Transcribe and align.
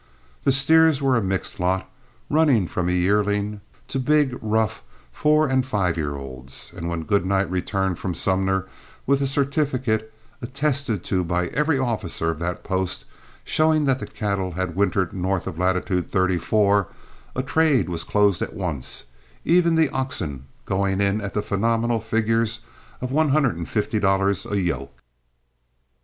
The 0.45 0.51
steers 0.51 0.99
were 0.99 1.15
a 1.15 1.21
mixed 1.21 1.59
lot, 1.59 1.87
running 2.27 2.65
from 2.67 2.89
a 2.89 2.91
yearling 2.91 3.61
to 3.89 3.99
big, 3.99 4.35
rough 4.41 4.81
four 5.11 5.45
and 5.47 5.63
five 5.63 5.95
year 5.95 6.15
olds, 6.15 6.71
and 6.75 6.89
when 6.89 7.03
Goodnight 7.03 7.51
returned 7.51 7.99
from 7.99 8.15
Sumner 8.15 8.65
with 9.05 9.21
a 9.21 9.27
certificate, 9.27 10.11
attested 10.41 11.03
to 11.03 11.23
by 11.23 11.49
every 11.49 11.77
officer 11.77 12.31
of 12.31 12.39
that 12.39 12.63
post, 12.63 13.05
showing 13.43 13.85
that 13.85 13.99
the 13.99 14.07
cattle 14.07 14.53
had 14.53 14.75
wintered 14.75 15.13
north 15.13 15.45
of 15.45 15.59
latitude 15.59 16.09
34, 16.09 16.87
a 17.35 17.43
trade 17.43 17.87
was 17.87 18.03
closed 18.03 18.41
at 18.41 18.55
once, 18.55 19.03
even 19.45 19.75
the 19.75 19.89
oxen 19.89 20.45
going 20.65 20.99
in 20.99 21.21
at 21.21 21.35
the 21.35 21.43
phenomenal 21.43 21.99
figures 21.99 22.61
of 23.01 23.11
one 23.11 23.29
hundred 23.29 23.55
and 23.55 23.69
fifty 23.69 23.99
dollars 23.99 24.47
a 24.47 24.59
yoke. 24.59 24.99